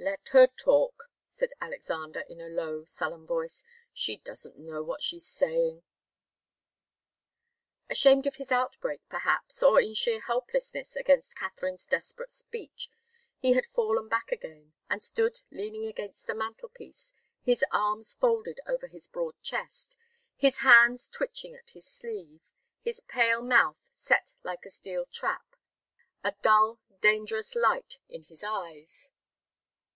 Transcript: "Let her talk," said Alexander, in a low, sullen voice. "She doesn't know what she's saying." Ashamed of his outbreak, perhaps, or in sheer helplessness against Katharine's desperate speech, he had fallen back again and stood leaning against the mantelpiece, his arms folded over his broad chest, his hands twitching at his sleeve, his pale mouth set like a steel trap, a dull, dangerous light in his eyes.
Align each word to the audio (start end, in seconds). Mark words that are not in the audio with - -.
"Let 0.00 0.28
her 0.28 0.46
talk," 0.46 1.10
said 1.28 1.50
Alexander, 1.60 2.20
in 2.20 2.40
a 2.40 2.46
low, 2.48 2.84
sullen 2.84 3.26
voice. 3.26 3.64
"She 3.92 4.18
doesn't 4.18 4.56
know 4.56 4.80
what 4.80 5.02
she's 5.02 5.26
saying." 5.26 5.82
Ashamed 7.90 8.24
of 8.28 8.36
his 8.36 8.52
outbreak, 8.52 9.00
perhaps, 9.08 9.60
or 9.60 9.80
in 9.80 9.94
sheer 9.94 10.20
helplessness 10.20 10.94
against 10.94 11.34
Katharine's 11.34 11.84
desperate 11.84 12.30
speech, 12.30 12.88
he 13.38 13.54
had 13.54 13.66
fallen 13.66 14.06
back 14.08 14.30
again 14.30 14.72
and 14.88 15.02
stood 15.02 15.40
leaning 15.50 15.86
against 15.86 16.28
the 16.28 16.34
mantelpiece, 16.34 17.12
his 17.42 17.64
arms 17.72 18.12
folded 18.12 18.60
over 18.68 18.86
his 18.86 19.08
broad 19.08 19.34
chest, 19.42 19.96
his 20.36 20.58
hands 20.58 21.08
twitching 21.08 21.56
at 21.56 21.70
his 21.70 21.88
sleeve, 21.90 22.42
his 22.80 23.00
pale 23.00 23.42
mouth 23.42 23.88
set 23.92 24.34
like 24.44 24.64
a 24.64 24.70
steel 24.70 25.04
trap, 25.06 25.56
a 26.22 26.36
dull, 26.40 26.78
dangerous 27.00 27.56
light 27.56 27.98
in 28.08 28.22
his 28.22 28.44
eyes. 28.44 29.10